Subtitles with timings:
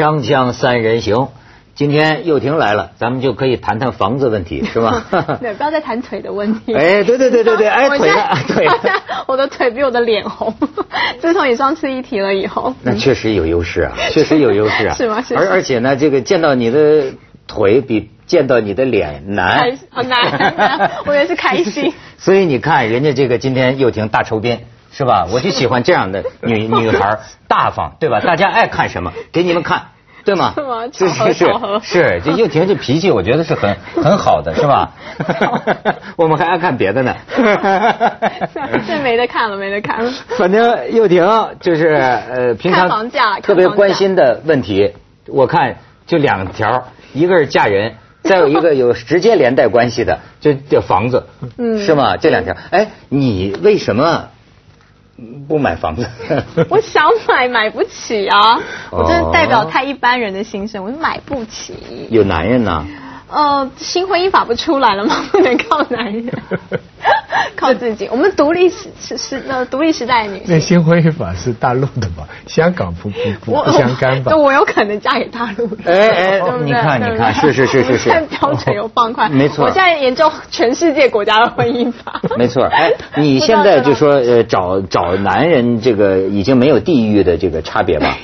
[0.00, 1.28] 锵锵三人行，
[1.74, 5.04] 今天又婷来了，咱们就可以谈谈房子问题， 是吧？
[5.42, 6.74] 对，不要再谈腿的问题。
[6.74, 8.14] 哎，对对对对对， 哎，腿的
[8.48, 8.92] 腿的，
[9.26, 10.54] 我的腿比我的脸红。
[11.20, 14.94] 自从你上次一提了以后，那确实有优势啊，确实有优势啊。
[14.94, 15.22] 是吗？
[15.36, 17.12] 而而且呢，这个见到你的
[17.46, 21.92] 腿比见到你的脸难，好难，我也是开心。
[22.16, 24.60] 所以你看，人家这个今天又婷大抽鞭。
[24.92, 25.26] 是吧？
[25.32, 28.20] 我就喜欢这样的 女女孩，大方，对吧？
[28.20, 29.82] 大家爱看什么，给你们看，
[30.24, 30.52] 对吗？
[30.56, 31.46] 是吗是是
[31.82, 34.90] 是，这又婷这脾气，我觉得是很很好的， 是吧？
[36.16, 37.14] 我们还爱看别的呢。
[38.86, 40.12] 这没得看了，没得看了。
[40.36, 41.24] 反正又婷
[41.60, 43.10] 就是呃，平常
[43.42, 44.92] 特别关心的问题，
[45.26, 45.76] 我看
[46.06, 51.26] 就两条，一个是嫁人，再有一个有直接连带关系的，就这房子，
[51.56, 52.16] 嗯，是吗？
[52.16, 54.28] 这两条，哎，你为什么？
[55.48, 56.08] 不买房子，
[56.70, 58.58] 我想买买不起啊！
[58.90, 61.74] 我真的代表太一般人的心声，我买不起。
[62.10, 62.86] 有男人呢？
[63.32, 65.14] 呃，新婚姻法不出来了吗？
[65.30, 66.26] 不能靠男人，
[67.56, 68.08] 靠自己。
[68.10, 70.44] 我们独立时时呃独立时代女性。
[70.48, 72.28] 那新婚姻法是大陆的吧？
[72.46, 73.08] 香港不
[73.44, 74.36] 不 不相干吧？
[74.36, 75.92] 我有可能嫁给大陆的。
[75.92, 76.08] 哎
[76.38, 78.10] 哎， 你看你看，是是是是是。
[78.28, 79.64] 标准又放宽，没错。
[79.66, 82.20] 我现在研究全世界国家的婚姻法。
[82.36, 88.16] 没错，哎，你现在就说呃找找男人，这个已经没有地域的这个差别吧？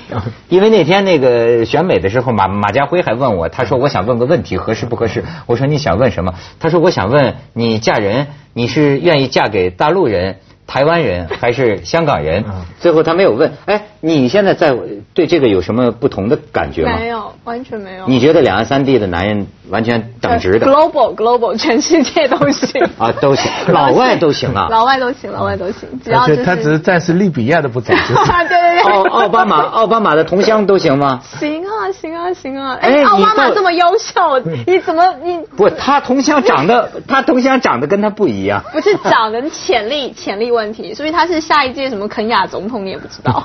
[0.49, 4.97] 因为那天那个选美的时候，马马家辉还问我，他说我想问个问题，合适不？
[4.97, 6.33] 合适，我说你想问什么？
[6.59, 10.39] 他说我想问你嫁人，你是愿意嫁给大陆人？
[10.67, 12.45] 台湾人 还是香港人？
[12.81, 13.53] 最后他没有问。
[13.67, 14.77] 哎，你现在在
[15.15, 16.97] 对这个有什么不同的感觉吗？
[16.99, 18.07] 没有，完全没有。
[18.07, 27.93] 你觉得两岸三地的男人完全等值的？Global Global， 全世界都行 啊，都行，老外都行啊，老外都行，老外都行，只要他只是暂时利比亚的不走。
[27.95, 28.67] 对对对。
[28.87, 31.21] 奥奥巴马，奥巴马的同乡都行吗？
[31.41, 32.77] 行啊，行啊，行啊。
[32.81, 35.39] 哎，奥巴马这么优秀，你怎么你？
[35.57, 38.63] 不，他同乡长得，他同乡长得跟他不一样。
[38.73, 40.56] 不是长得潜力，潜力。
[40.57, 43.43] 问题，所以他是下一届什么肯雅总统，你也不知道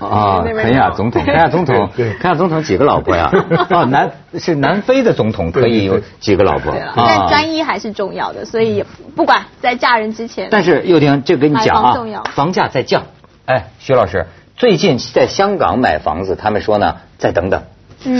[0.00, 0.42] 啊？
[0.42, 3.30] 肯雅总统， 肯雅总统，肯雅总统几个老婆呀？
[3.70, 6.72] 哦，南是南非的总统，可以有几个老婆？
[6.72, 8.84] 对但专一还是重要的，所以
[9.16, 10.48] 不管在嫁人之前。
[10.50, 11.92] 但是又听这跟你讲啊，
[12.34, 13.02] 房价在降。
[13.44, 17.62] 哎，徐老师，最近在香港买房子，他们说呢，再等等，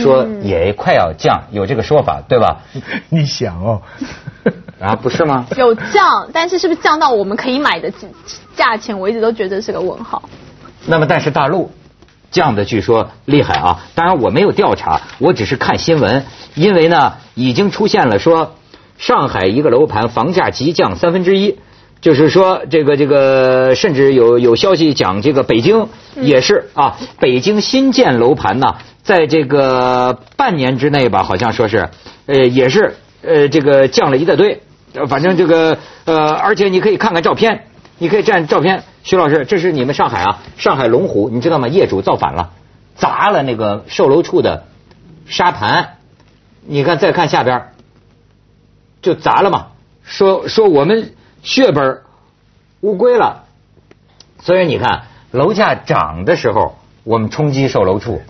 [0.03, 2.62] 说也快要降，有这个说法，对吧？
[3.09, 3.82] 你想哦。
[4.82, 5.47] 啊，不是吗？
[5.56, 7.93] 有降，但是是不是降到我们可以买的
[8.56, 8.98] 价钱？
[8.98, 10.20] 我一直都觉得是个问号。
[10.87, 11.70] 那么，但是大陆
[12.32, 13.84] 降的据说厉害啊！
[13.94, 16.25] 当然我没有调查，我只是看新闻。
[16.56, 18.56] 因为呢，已经出现了说
[18.98, 21.60] 上海一个楼盘房价急降三分之一，
[22.00, 31.88] 就是说这个这个，甚至有有消息讲这个北京也是啊，北京新建楼盘呢，在这个半年之内吧，好像说是
[32.26, 34.60] 呃也是呃这个降了一大堆。
[34.94, 37.66] 呃，反正这个呃，而且你可以看看照片，
[37.98, 38.84] 你可以站照片。
[39.04, 41.66] 徐老师，这是你们上海啊，上海龙湖，你知道吗？
[41.66, 42.50] 业主造反了，
[42.94, 44.64] 砸了那个售楼处的
[45.26, 45.97] 沙盘。
[46.64, 47.72] 你看，再看下边，
[49.00, 49.69] 就砸了嘛。
[50.04, 52.03] 说说我们血本
[52.80, 53.44] 乌归了。
[54.41, 58.20] 所以你看，楼价涨的时候，我们冲击售楼处；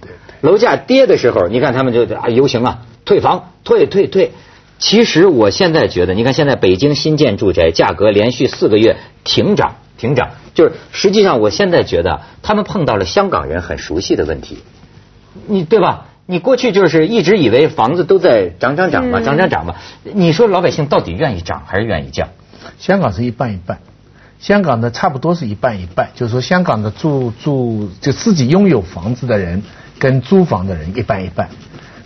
[0.41, 4.33] 楼价跌的时候，你看他们就啊游行啊，退房，退退退。
[4.83, 14.59] 其实我现在觉得，你看现在北京新建住宅价格连续四个月停涨停涨，就是实际上我现在觉得他们碰到了香港人很熟悉的问题，
[15.47, 16.09] 你对吧？
[16.27, 19.77] 你过去就是一直以为房子都在涨涨涨嘛，涨涨涨嘛。
[20.03, 22.31] 你说老百姓到底愿意涨还是愿意降？
[22.79, 23.79] 香港是一半一半，
[24.41, 29.63] 香港的差不多是一半一半，就是说香港的住住就自己拥有房子的人
[30.01, 31.51] 跟租房的人一半一半。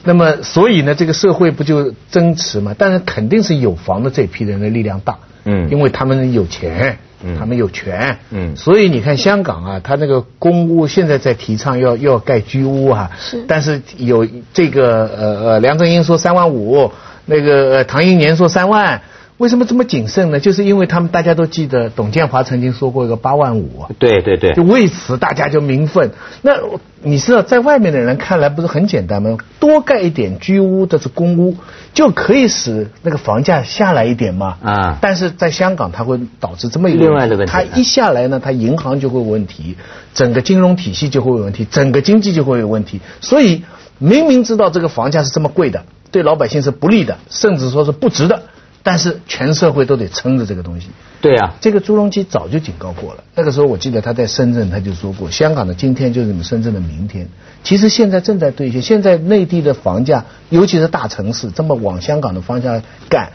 [0.07, 2.75] 那么，所以呢，这个社会不就争持嘛？
[2.79, 16.91] 但是肯定是有房的这批人的力量大，嗯，因为他们有钱，嗯，他们有权，嗯，所以你看香港啊，他那个公屋现在在提倡要要盖居屋啊，是，但是有这个呃呃，梁振英说三万五，
[17.27, 19.03] 那个唐英年说三万。
[19.39, 20.41] 为什么这么谨慎呢？
[20.41, 26.11] 就是因为他们大家都记得董建华曾经说过一个八万五，对对对，就为此大家就民愤。
[26.41, 26.55] 那
[27.03, 29.37] 你知道在外面的人看来不是很简单吗？
[29.61, 31.55] 多盖一点居屋，这是公屋，
[31.93, 34.57] 就可以使那个房价下来一点嘛。
[34.63, 34.99] 啊！
[35.03, 37.53] 但是在香港，它会导致这么一个另外的问题。
[37.53, 39.77] 它一下来呢，它银行就会有问题，
[40.15, 43.03] 整个金融体系就会有问题，整个经济就会有问题。
[43.21, 43.65] 所以
[43.99, 48.45] 明明知道这个房价是这么贵的，对老百姓是不利的，甚至说是不值的。
[48.87, 50.87] 但是全社会都得撑着这个东西。
[51.21, 57.29] 对啊、这个朱镕基早就警告过了，那个时候我记得他在深圳他就说过，香港的今天就是你们深圳的明天。
[57.65, 63.33] 其实现在正在兑现，现在内地的房价，尤其是大城市，这么往香港的方向干，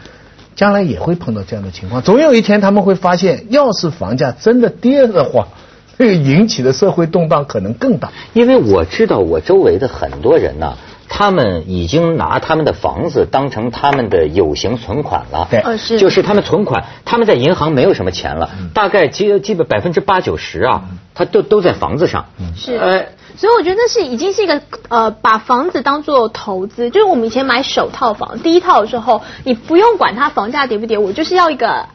[0.56, 2.02] 将来也会碰到这样的情况。
[2.02, 5.50] 总有一天他们会发现，要是房价真的跌的话，
[6.00, 8.14] 这个引起的社会动荡可能更大。
[8.32, 10.78] 因为我知道我周围的很多人呢，
[11.14, 15.50] 他们已经拿他们的房子当成他们的有形存款了。
[15.52, 22.28] 对就是他们存款，他们在银行没有什么钱了，大概基基本百分之八九十啊，他都都在房子上。
[22.56, 23.06] 是呃，
[23.36, 31.88] 所以我觉得那是已经是一个呃，把房子当做投资，就是我们以前买首套房，第一套的时候，你不用管它房价跌不跌，我就是要一个。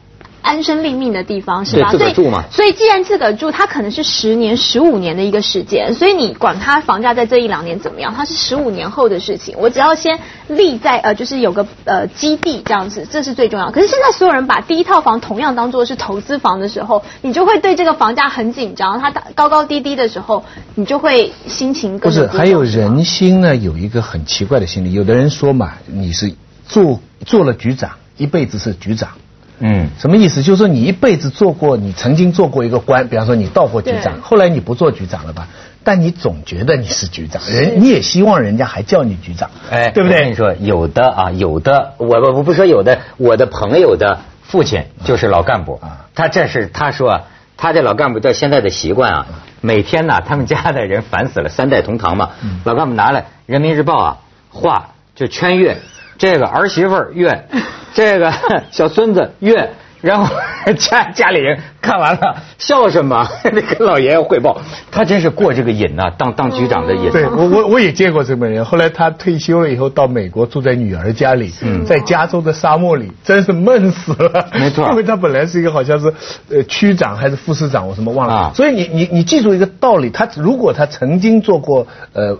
[0.47, 1.91] 安身立命的地方是吧？
[1.91, 9.55] 对自个儿所以住嘛所以既然自个儿住，它可能是十年、十五年的一个时间，所以你管它房价在这一两年怎么样，它是十五年后的事情。
[9.59, 13.69] 我只要先立在呃，就是有个呃基地这样子，这是最重要。
[13.71, 20.45] 可是现在所有人把第一套房同样当做是投资房的时候，你就会对这个房价很紧张，它高高低低的时候，
[20.75, 24.93] 你就会心情不是，还有人心呢，有一个很奇怪的心理。
[24.93, 26.33] 有的人说嘛，你是
[26.67, 29.09] 做做了局长，一辈子是局长。
[29.59, 30.43] 嗯，什么意思？
[30.43, 35.47] 就是说你一辈子做过，你曾经做过一个官，比方说你到过局长，后来你不做局长了吧？
[35.83, 40.17] 但你总觉得你是局长，人你也希望人家还叫你局长，哎，对不对？
[40.17, 47.21] 我跟你说，有的啊，有的，我我我不说有的，我的朋友的父亲就是老干部啊，他这是他说
[47.55, 49.25] 他这老干部到现在的习惯啊，
[49.61, 52.31] 每天呢，他们家的人烦死了，三代同堂嘛，
[52.65, 54.17] 老干部拿来《人民日报》啊
[54.49, 55.77] 画就圈阅，
[56.17, 57.47] 这个儿媳妇儿怨，
[57.93, 58.33] 这个
[58.71, 59.69] 小孙子怨。
[59.99, 60.31] 然后
[60.77, 63.27] 家家里人看完了笑什么？
[63.43, 64.61] 得跟老爷爷汇报。
[64.91, 67.09] 他真是过这个瘾呐、当当局长的瘾。
[67.11, 71.51] 对我我我也见过这么人，后来他退休了以后到美国住在女儿家里，
[71.83, 74.47] 在加州的沙漠里，真是闷死了。
[74.53, 76.13] 没错因为他本来是一个好像是
[76.51, 78.33] 呃区长还是副市长，我什么忘了。
[78.35, 82.35] 啊所以你你你记住一个道理，他如果他曾经做过呃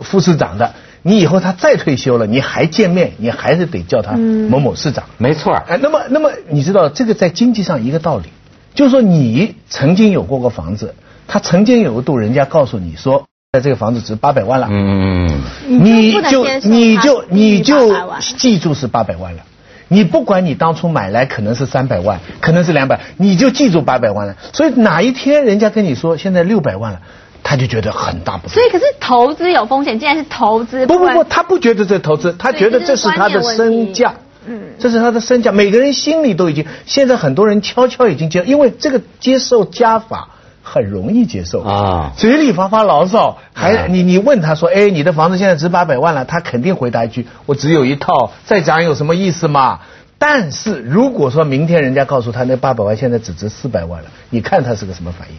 [0.00, 0.72] 副副市长的，
[1.02, 5.04] 你以后他再退休了，你还见面，你还是得叫他某某市长。
[5.18, 5.64] 没错儿。
[5.68, 8.26] 哎，那么那么你知道这个在经济上一个道理，
[8.74, 10.94] 就是说你曾经有过个房子，
[11.26, 15.28] 他曾经有一度人家告诉你说，在这个房子值八百万了，嗯，
[15.68, 17.92] 你就你就你就
[18.38, 19.42] 记住是八百万了。
[19.88, 24.36] 你不管你当初买来可能是三百万，可能是两百，你就记住八百万了。
[24.54, 27.02] 所以哪一天人家跟你说现在六百万了，
[27.42, 28.54] 他就觉得很大不对。
[28.54, 34.14] 所以可是投资有风险，竟然是投资，不不不，他不觉得这投资，他觉得这是他的身价。
[34.44, 40.30] 嗯这是他的身价，每个人心里都已经，现在很多人悄悄已经接，因为这个接受加法
[40.64, 49.78] 很容易接受啊嘴里发发牢骚，还哎你你问他说，哎，你的房子现在值八百万了，他肯定回答一句，我只有一套，再涨有什么意思嘛？
[50.18, 55.36] 但是如果说明天人家告诉他那八百万现在只值四百万了，你看他是个什么反应？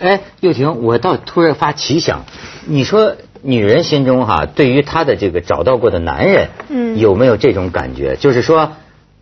[0.00, 2.24] 哎，又婷，我倒突然发奇想，
[2.66, 8.16] 你说女人心中哈、对于她的这个找到过的男人，嗯有没有这种感觉？
[8.16, 8.72] 就是说，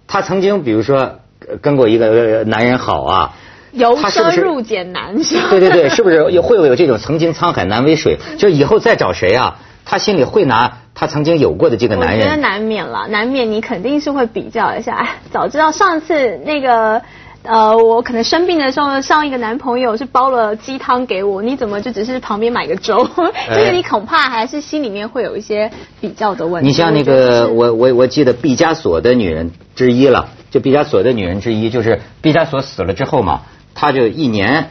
[0.06, 3.32] 她曾经比如说呃跟过一个呃男人好啊，
[3.72, 8.18] 由奢入俭难，是吧对对对， 是不是也会有这种曾经沧海难为水？
[8.38, 12.36] 就以后再找谁啊，她心里会拿她曾经有过的这个男人我觉得。
[12.40, 14.94] 难免了，难免你肯定是会比较一下。
[14.96, 17.02] 哎，早知道上次那个。
[17.44, 23.06] 呃，我可能生病的时候，上一个男朋友是煲了鸡汤给我，你怎么就只是旁边买个粥？
[23.48, 25.70] 哎就是你恐怕还是心里面会有一些
[26.00, 26.68] 比较的问题。
[26.68, 33.42] 你像那个我我我记得毕加索的女人之一了，就毕加索的女人之一，就是毕加索死了之后嘛，
[33.74, 34.70] 他就一年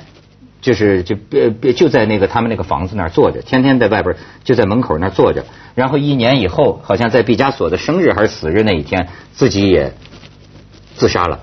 [0.60, 9.94] 就是就别别就在那个他们那个房子那儿坐着，天天在外边就在门口那儿坐着，然后一年以后，好像在毕加索的生日还是死日那一天，自己也
[10.96, 11.42] 自杀了。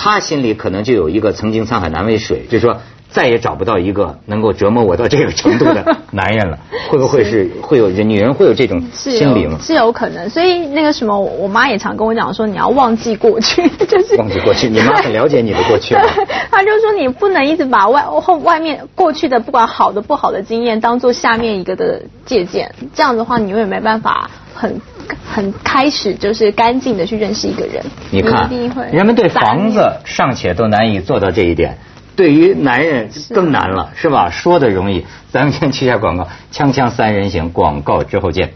[0.00, 6.58] 他心里可能就有一个曾经沧海难为水，就是说再也找不到一个能够折磨我到这个程度的男人了。
[6.88, 9.54] 会不会是会有女人会有这种心理吗？
[9.54, 16.02] 有是有可能，所以那个什么，我妈也常跟我讲说，你要忘记过去， 就是忘记过去你妈很了解你的过去啊，
[16.50, 24.80] 她就说你不能一直把外后外面过去的不管好的不好的经验当做下面一个的借鉴，这样的话你永远没办法很
[25.26, 27.84] 很开始就是干净的去认识一个人。
[28.10, 28.50] 你看
[28.92, 31.78] 人们对房子尚且都难以做到这一点，
[32.16, 34.30] 对于男人更难了，是吧？
[34.30, 38.50] 说的容易，咱们先去一下广告，锵锵三人行，广告之后见。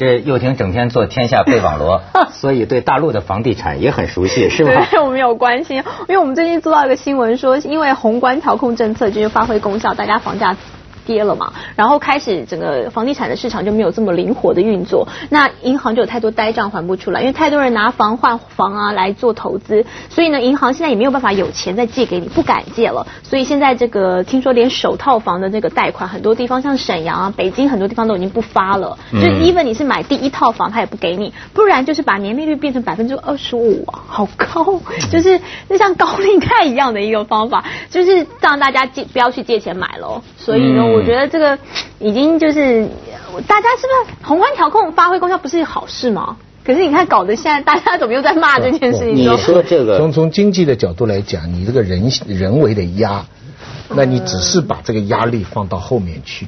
[0.00, 2.00] 这又婷整天做天下备网罗，
[2.32, 4.86] 所以对大陆的房地产也很熟悉，是吧？
[4.90, 5.76] 对，我们有关心，
[6.08, 10.56] 因为我们最近做到一个新闻说，因为宏观调控政策就是发挥功效，大家房价。
[11.06, 34.80] 跌了嘛，然后开始整个房地产的市场就没有这么灵活的运作，那银行就有太多呆账还不出来，因为太多人拿房换房啊来做投资，所以呢，银行现在也没有办法有钱再借给你，不敢借了，所以现在这个听说连首套房的那个贷款，很多地方像沈阳啊、北京很多地方都已经不发了，就 even 你是买第一套房，他也不给你，不然就是把年利率变成百分之二十五，好高，
[35.10, 40.98] 就是就像高利贷一样的一个方法，就是让大家借不要去借钱买喽，所以呢，我。
[40.98, 41.58] 我觉得这个
[41.98, 42.88] 已经就是
[43.46, 46.36] 大家是不是宏观调控发挥功效不是好事吗？
[46.62, 49.14] 可是你看搞得现在大家怎么又在骂这件事情？
[49.14, 53.24] 你说这个从从经济的角度来讲，你这个人人为的压，
[53.88, 56.46] 那你只是把这个压力放到后面去。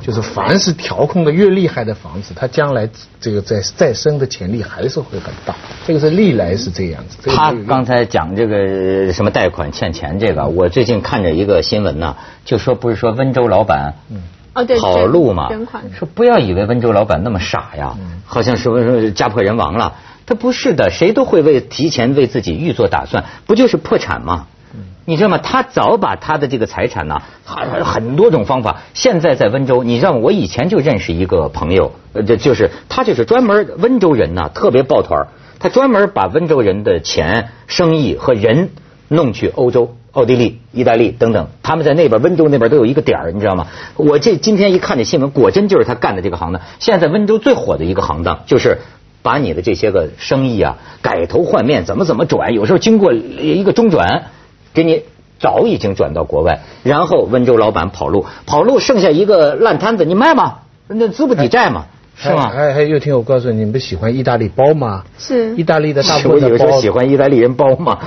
[0.00, 2.88] 就是凡是调控的越厉害的房子，它将来
[3.20, 5.54] 这个再再生的潜力还是会很大。
[5.86, 7.30] 这个是历来是这样子。
[7.30, 13.94] 他刚才讲这个什么贷款欠钱这个，我最近看着一个新闻呢，就说不是说温州老板
[14.54, 15.48] 哦对跑路嘛，
[15.98, 24.46] 说不要以为温州老板那么傻呀，好像是说家破人亡了，他不是的，谁都会为提前为自己预做打算，不就是破产吗？
[25.08, 25.38] 你知道吗？
[25.38, 28.82] 他早把他的这个财产呢，很 很多种方法。
[28.92, 30.12] 现在在温州，你知道？
[30.12, 35.28] 我以前就认识一个朋友，呃，这就是他就是专门温州人呢，特别抱团
[35.60, 38.68] 他专门把温州人的钱、生意和人
[39.08, 41.48] 弄去欧洲、奥地利、意大利等等。
[41.62, 43.68] 他们在那边温州那边都有一个点儿，你知道吗？
[43.96, 46.60] 我这今天一看这新闻，果真就是他干的这个行当。
[46.80, 48.80] 现在在温州最火的一个行当，就是
[49.22, 54.26] 把你的这些个生意啊改头换面，怎么怎么转，有时候经过一个中转。
[54.74, 55.04] 给你
[55.40, 60.58] 早已经转到国外，然后温州老板跑路，跑路剩下一个烂摊子，你卖吗？
[60.88, 62.48] 那资不抵债嘛，是吗？
[62.48, 65.04] 还还又听我告诉你，你不喜欢意大利包吗？
[65.18, 67.98] 是意大利的大部分的包，喜欢意大利人包吗？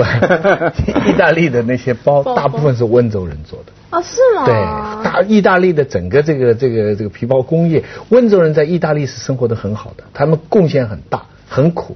[1.07, 3.71] 意大利的那些包大部分是温州人做的。
[3.91, 4.45] 哦，是吗？
[4.45, 4.53] 对，
[5.03, 11.95] 大意大利的整个这个这个这个皮包工业，温州人在意大利是生活的很好的，他们贡献很大，很苦。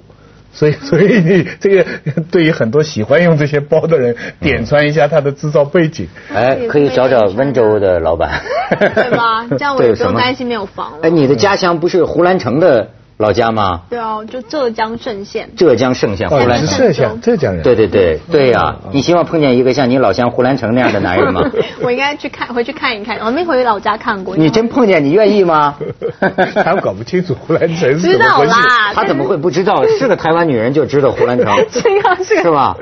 [0.55, 1.85] 所以， 所以你这个
[2.31, 6.07] 对于很多喜欢用这些包的人，点穿一下它的制造背景。
[6.33, 8.41] 哎，可以找找温州的老板，
[8.79, 9.45] 对吧？
[9.49, 10.99] 这样我不用担心没有房了。
[11.03, 12.89] 哎，你的家乡不是胡兰成的？
[13.17, 13.83] 老家吗？
[13.89, 15.49] 对啊，就浙江嵊县。
[15.55, 17.63] 浙江嵊县，胡兰成，浙江人。
[17.63, 18.75] 对对对对呀！
[18.91, 21.41] 你希望碰见一个像你老乡胡兰成那样的男人吗？
[21.81, 23.17] 我应该去看，回去看一看。
[23.19, 24.35] 我没回老家看过。
[24.35, 25.75] 你真碰见，你愿意吗？
[26.65, 27.97] 他们搞不清楚胡兰成。
[27.99, 29.85] 知道啦，他怎么会不知道？
[29.97, 31.55] 是个台湾女人就知道胡兰成。
[31.71, 32.75] 这样是是吧？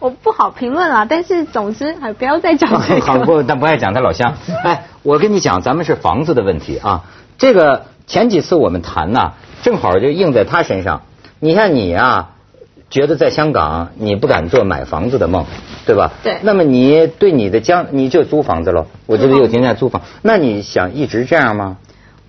[0.00, 2.80] 我不好评论啊，但是总之，哎，不要再讲了。
[3.00, 4.34] 好不，但不爱讲他老乡。
[4.64, 7.02] 哎，我跟你讲，咱们是房子的问题啊。
[7.38, 9.34] 这个前几次我们谈呢。
[9.62, 11.02] 正好就应在他身上。
[11.40, 12.30] 你像你啊，
[12.90, 15.46] 觉得在香港你不敢做买房子的梦，
[15.86, 16.12] 对吧？
[16.22, 16.36] 对。
[16.42, 18.86] 那么你对你的将你就租房子了？
[19.06, 20.02] 我觉得有天在租房。
[20.22, 21.78] 那你想一直这样吗？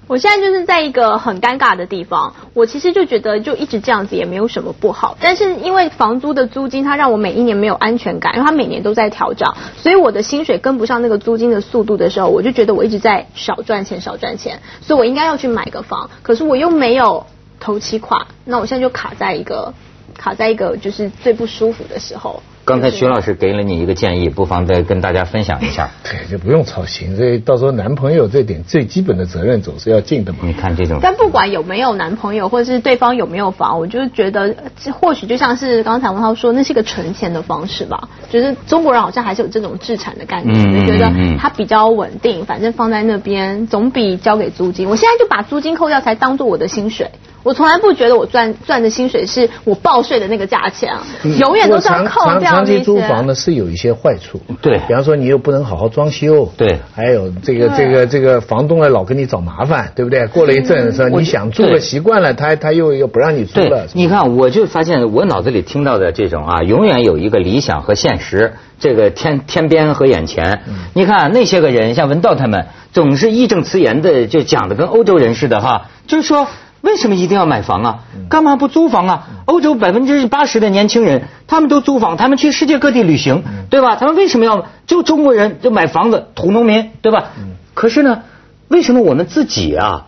[0.05, 17.25] 我现在就是在一个很尴尬的地方，我其实就觉得就一直这样子也没有什么不好，但是因为房租的租金它让我每一年没有安全感，因为它每年都在调涨，所以我的薪水跟不上那个租金的速度的时候，我就觉得我一直在少赚钱少赚钱，所以我应该要去买个房，可是我又没有
[17.59, 19.73] 头期款，那我现在就卡在一个
[20.17, 22.43] 卡在一个就是最不舒服的时候。
[22.65, 25.91] 刚才徐老师给了你一个建议，不妨再跟大家分享一下。
[26.03, 30.39] 对，就不用操心，这到时候男朋友这点最基本的责任总是要尽的嘛。
[30.43, 30.99] 你看这种。
[31.01, 34.55] 但不管有没有男朋友，或者是对方有没有房，我就觉得
[34.99, 38.07] 或许就像是刚才文涛说，那是一个存钱的方式吧。
[38.29, 44.87] 就是中国人好像还是有这种置产的概念，就觉得它比较稳定，反正放在那边总比交给租金。
[44.87, 47.11] 我现在就把租金扣掉，才当做我的薪水。
[47.43, 51.03] 我从来不觉得我赚赚的薪水是我报税的那个价钱啊，
[51.39, 60.25] 永远都是要扣掉长期租房呢是有一些坏处，对，比方说你又不能好好装修，对，还有这个这个这个房东呢老给你找麻烦，对不对？
[60.27, 63.87] 过了一阵子你想住了习惯了，他他又又不让你住了。
[63.93, 70.61] 你看，我就发现我脑子里听到的这种啊，永远有一个理想和现实，这个天天边和眼前。
[70.93, 76.47] 你看那些个人，像文道他们，总是义正辞严的就讲的跟欧洲人似的哈，就是说。
[76.83, 77.99] 为什么一定要买房啊？
[78.29, 79.27] 干嘛不租房啊？
[79.45, 83.95] 欧洲百分之八十的年轻人，他们都租房，他们去世界各地旅行，对吧？
[83.95, 87.31] 他们为什么要就中国人就买房子，土农民，对吧？
[87.73, 88.23] 可是呢，
[88.67, 90.07] 为什么我们自己啊，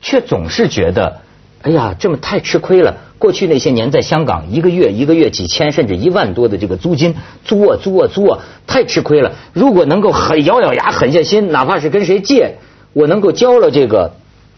[0.00, 1.20] 却总是觉得，
[1.60, 2.96] 哎呀，这么太吃亏了？
[3.18, 7.14] 过去那些年在香港，一个月一个月几千甚至一万多的这个租金，
[7.44, 9.32] 租啊租啊租啊，太吃亏了。
[9.52, 12.56] 如果能够狠咬咬牙狠下心，哪怕是跟谁借，
[12.94, 14.14] 我能够交了这个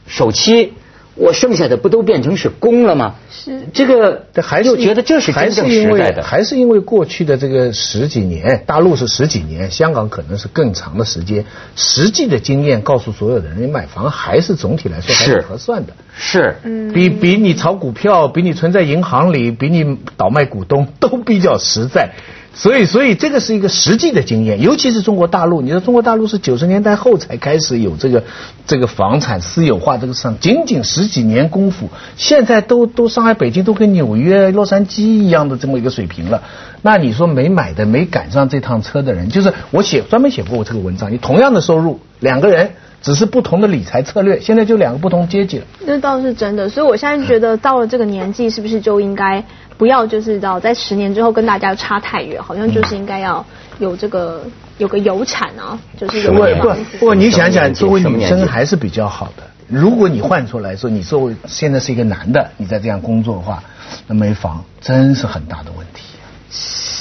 [0.06, 0.74] 首期。
[1.16, 3.14] 我剩下的不都变成是功了吗？
[3.30, 6.22] 是这个这还是又觉得这是还真正是因为实在的。
[6.22, 11.44] 还是因为过去的这个十几年，大陆是十几年，香港可能是更长的时间。
[11.74, 15.92] 实际的经验告诉所有的人，你买房还是总体来说还是是合算的。
[16.16, 22.10] 是，嗯比比你炒股票，比你存在银行里，比你倒卖股东都比较实在。
[22.58, 25.60] 所以，所以这个是一个实际的经验，尤其是中国大陆。
[25.60, 28.24] 你说中国大陆是九十年代后才开始有这个
[28.66, 36.42] 这个房产私有化这个上，仅仅十几年功夫，现在都都上海、北京都跟纽约、洛杉矶一样的这么一个水平了。
[36.80, 42.70] 那你说没买的、没赶上这趟车的人，就是我写专门写过我这个文章，你同样的收入，两个人
[43.06, 45.64] 只是不同的理财策略，现在就两个不同阶级了。
[45.86, 49.44] 那倒是真的，所以我现在觉得到了这个年纪，是不是就应该
[49.78, 53.46] 不要就是到在十年之后跟大家差太远，好像就是应该要
[53.78, 54.44] 有这个
[54.78, 59.44] 有个有产啊，就是有不个不你想想，作为女生还是比较好的。
[59.68, 63.62] 如果你换出来说，你作为现在是一个男的，你在这样工作的话，
[64.08, 66.02] 那没房真是很大的问题。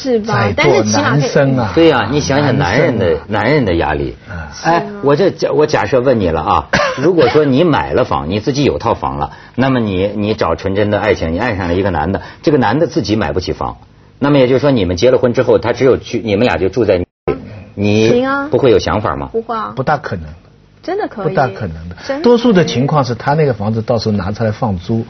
[0.05, 0.47] 是吧？
[0.47, 0.53] 在？
[0.55, 4.15] 但是做起码男生啊，对呀、你想想男人的男人的压力。
[4.29, 4.53] 啊。
[4.63, 13.77] 哎，我这假我假设问你了啊，如果说你买了房，你自己有套房了，那么你你找纯真的爱情，你爱上了一个男的，这个男的自己买不起房，
[14.19, 17.03] 那么也就是说你们结了婚之后，他只有去你们俩就住在
[17.75, 18.47] 你行啊。
[18.49, 19.29] 不会有想法吗？
[19.31, 19.73] 不会啊。
[19.75, 20.25] 不，大可能，
[20.81, 21.95] 真的可以，不大可能的。
[22.07, 25.05] 真多数的情况是他那个房子到时候拿出来放租，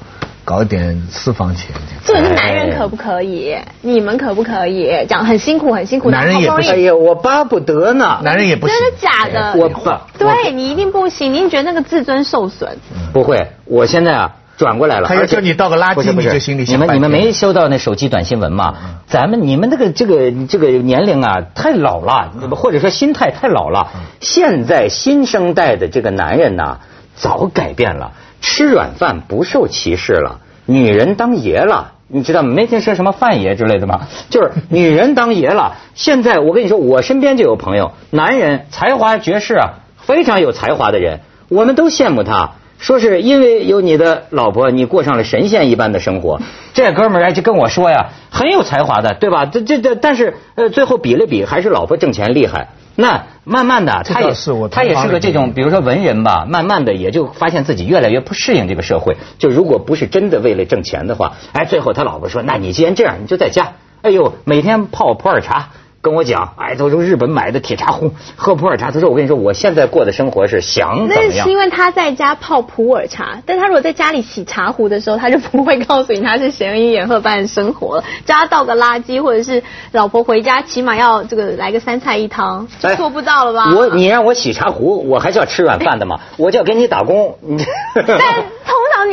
[0.46, 1.72] 搞一点私房钱。
[2.06, 3.58] 重点是男人可不可以？
[3.82, 5.06] 你们可不可以？
[5.10, 8.20] 讲很辛苦，很辛苦，男人也不行好容易哎呀，我巴不得呢。
[8.24, 8.78] 男人也不行。
[8.78, 9.60] 真的假的？
[9.60, 12.78] 我爸对你一定不行，你一定觉得那个自尊受损。
[13.12, 15.10] 不会，我现在啊转过来了。
[15.10, 18.76] 而且他要叫你倒个垃圾不是不是你就心里你们你们没收到那手机短新闻吗？
[19.08, 23.88] 咱们你们那个这个这个年龄啊太老了，或者说心态太老了。
[24.20, 26.80] 现在新生代的这个男人呐、
[27.16, 28.12] 早改变了，
[28.48, 31.94] 吃软饭不受歧视了，女人当爷了。
[32.08, 32.54] 你知道吗？
[32.54, 34.02] 没听说什么范爷之类的吗？
[34.30, 35.78] 就是女人当爷了。
[35.96, 42.52] 现在我跟你说，我身边就有朋友，男人才华绝世啊，非常有才华的人，我们都羡慕他。
[42.78, 46.40] 说是因为有你的老婆，你过上了神仙一般的生活。
[46.76, 49.48] 这哥们儿就跟我说呀，很有才华的，对吧？
[49.48, 52.68] 这这这，但是呃，最后比了比，还是老婆挣钱厉害。
[52.96, 59.18] 那慢慢的，他也是我他也是个这种，比如说文人吧，慢慢的也就发现自己越来越不适应这个社会。
[59.38, 65.70] 就如果不是真的为了挣钱的话，哎，最后他老婆说，那你既然这样，你就在家，哎呦，每天泡普洱茶。
[66.06, 68.92] 跟我讲，哎，都是日本买的铁茶壶，喝普洱茶。
[68.92, 78.04] 他说：“我跟你说，我现在过的生活是想怎那么样是因为他在家泡普洱茶，但他如果在家里洗茶壶的时候，他就不会告诉你他是闲云野鹤般的生活了。
[78.24, 79.64] 叫他倒个垃圾，或者是
[79.94, 83.74] 老婆回家，起码要这个来个三菜一汤，就哎做不到了吧？
[83.76, 86.20] 我你让我洗茶壶，我还是要吃软饭的嘛？
[86.38, 87.36] 我就要给你打工。
[87.42, 87.66] 你
[88.06, 88.20] 但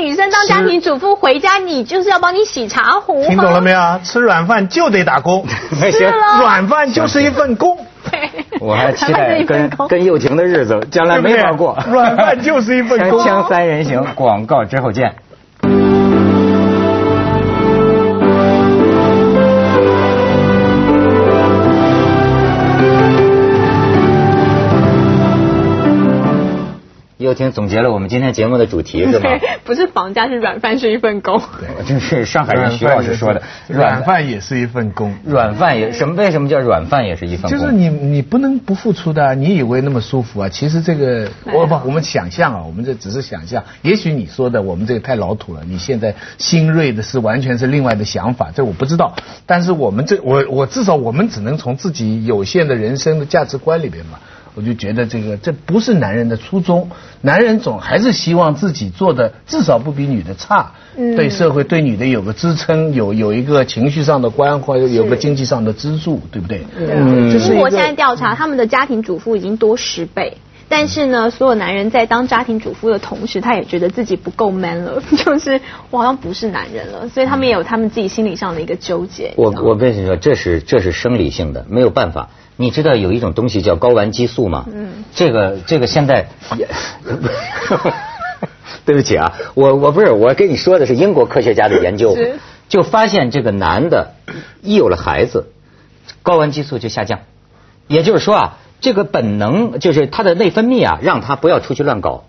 [0.02, 3.24] 女生当家庭主妇回家，你就是要帮你洗茶壶。
[3.24, 4.00] 听懂了没有？
[4.02, 5.46] 吃软饭就得打工，
[5.78, 5.92] 行。
[5.92, 7.78] 是 了软饭就是一份工，
[8.10, 8.28] 对，
[8.60, 11.78] 我还期待一份跟工跟幼婷的日子将来没法过。
[11.88, 13.20] 软饭就是一份工。
[13.20, 15.14] 锵锵三人行，广告之后见。
[27.33, 29.31] 幼婷总结了我们今天节目的主题 是吗？
[29.64, 31.40] 不是房价是软饭是一份工。
[31.59, 35.14] 对这是上海人徐老师说的， 软饭也是一份工。
[35.25, 36.14] 软饭也什么？
[36.14, 37.59] 为什么叫软饭也是一份工？
[37.59, 40.49] 就是你你不能不付出的啊，你以为那么舒服啊？
[40.51, 43.64] 其实这个我不，我们想象啊，我们这只是想象。
[43.81, 49.14] 也许你说的我们这个太老土了，你现在新锐的是完全是另外的想法，这我不知道。
[49.47, 54.18] 但是我们这我我至少我们只能从自己有限的人生的价值观里边嘛。
[54.54, 66.66] 我就觉得这个这不是男人的初衷，男人总还是希望自己做的至少不比女的差，嗯对社会对女的有个支撑，有有一个情绪上的关怀，有个经济上的支柱，对不对？
[66.78, 70.36] 嗯，这是一个英国现在调查，他们的家庭主妇已经多十倍。
[70.68, 75.60] 但是呢，所有男人在当家庭主妇的同时，他也觉得自己不够 man 了， 就是
[75.90, 79.34] 我好像不是男人了，所以他们也有他们自己心理上的一个纠结。
[79.36, 82.30] 我我跟你说，这是这是生理性的，没有办法。
[82.62, 84.66] 你知道有一种东西叫睾丸激素吗？
[84.72, 86.68] 嗯这个这个现在也，
[88.87, 92.16] 对不起啊，我我不是我跟你说的是英国科学家的研究，
[92.68, 94.14] 就发现这个男的
[94.62, 95.51] 一有了孩子，
[96.22, 97.18] 睾丸激素就下降，
[97.88, 102.25] 也就是说啊，这个本能就是他的内分泌啊，让他不要出去乱搞，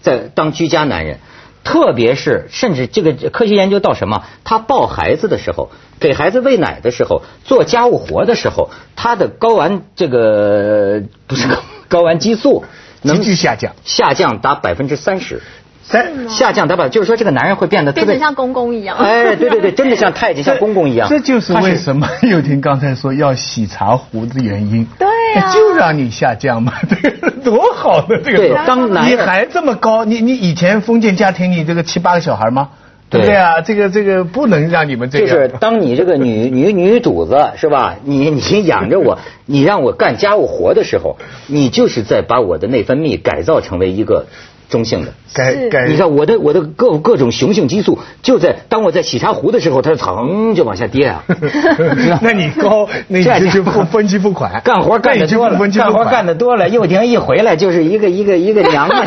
[0.00, 1.18] 在当居家男人。
[1.64, 4.24] 特别是，甚至这个科学研究到什么？
[4.44, 5.70] 他抱孩子的时候，
[6.00, 12.64] 给孩子喂奶的时候，做家务活的时候，他的睾丸这个不是睾 睾丸激素
[13.02, 15.42] 能急剧下降下降达百分之三十。
[15.84, 18.96] 三下降，他把就是说这个男人会变得特别变得像公公一样。
[18.96, 21.08] 哎，对对对， 真的像太监、像公公一样。
[21.08, 24.86] 这就是为什么 又婷刚才说要洗茶壶的原因。
[24.96, 25.08] 对
[25.40, 28.54] 啊就让你下降嘛， 这个多好的这个对。
[28.66, 32.68] 当男你还这么高，你你以前封建家庭你这个七八个小孩吗？
[33.10, 33.60] 对不对对啊？
[33.60, 35.26] 这个这个不能让你们这就。
[35.26, 37.96] 是当你这个女 女女主子是吧？
[38.04, 44.26] 你你养着我，你让我干家务活的时候，你就是在把我的内分泌改造成为一个
[44.72, 45.12] 中性的。
[45.28, 51.24] 是改改你知道我的我的各各种雄性激素就在当我在洗茶壶的时候，它噌就往下跌啊。
[52.20, 59.06] 那你高， 那你就就付 分期付款，干活干的多了，干活干的多了，幼婷一回来就是一个一个一个娘们，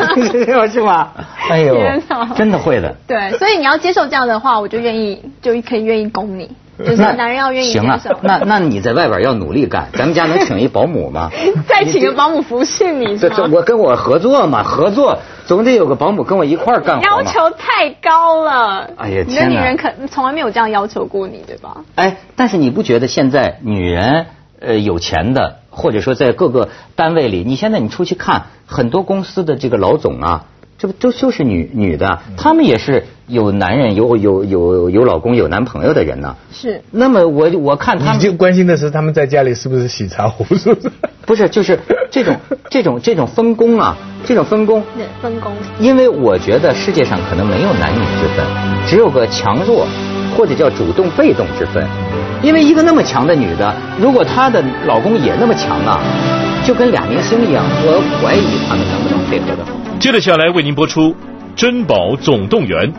[0.70, 1.12] 是吧？
[1.50, 1.76] 哎呦，
[2.34, 2.94] 真的会的。
[3.06, 11.30] 对，所以你要接受这样的话，我就愿意，就可以愿意供你，就是男人要愿意接行啊受。，那那你在外边要努力干，咱们家能请一保姆吗？
[11.68, 13.48] 再请个保姆服侍你这是吗？
[13.48, 17.22] 这我跟我合作嘛，合作总得有个保姆跟我一块儿干活要。
[17.22, 18.90] 求太高了。
[18.96, 21.84] 哎呀你的女人可从来没有这样要求过你，对吧？
[21.94, 24.26] 哎，但是你不觉得现在女人
[24.60, 30.46] 呃有钱的，或者说在各个单位里，你现在你出去看很多公司的这个老总啊，
[30.78, 36.36] 这不都就是女女的，她们也是有男人、有有有有老公、有男朋友的人呢。
[36.52, 36.80] 是。
[36.90, 40.90] 那么我我看他们你就关心的是他们在家里是不是洗茶壶，是不是？
[41.26, 41.76] 不是就是
[42.08, 42.36] 这种
[42.70, 45.52] 这种这种分工啊，这种分工，对，分工。
[45.80, 48.46] 因为我觉得世界上可能没有男女之分，
[48.86, 49.88] 只有个强弱
[50.36, 51.84] 或者叫主动被动之分。
[52.42, 56.00] 因为一个那么强的女的，如果她的老公也那么强啊，
[56.64, 59.72] 就跟俩明星一样，我怀疑他们能不能配合得好。
[59.98, 61.10] 接着下来为您播出
[61.56, 62.92] 《珍宝总动员》。